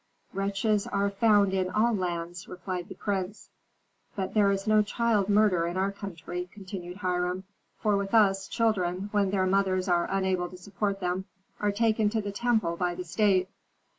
"Wretches 0.33 0.87
are 0.87 1.11
found 1.11 1.53
in 1.53 1.69
all 1.69 1.93
lands," 1.93 2.47
replied 2.47 2.89
the 2.89 2.95
prince. 2.95 3.51
"But 4.15 4.33
there 4.33 4.49
is 4.49 4.65
no 4.65 4.81
child 4.81 5.29
murder 5.29 5.67
in 5.67 5.77
our 5.77 5.91
country," 5.91 6.49
continued 6.51 6.97
Hiram, 6.97 7.43
"for 7.77 7.95
with 7.95 8.15
us 8.15 8.47
children, 8.47 9.09
when 9.11 9.29
their 9.29 9.45
mothers 9.45 9.87
are 9.87 10.09
unable 10.09 10.49
to 10.49 10.57
support 10.57 11.01
them, 11.01 11.25
are 11.59 11.71
taken 11.71 12.09
to 12.09 12.19
the 12.23 12.31
temple 12.31 12.75
by 12.77 12.95
the 12.95 13.05
state." 13.05 13.47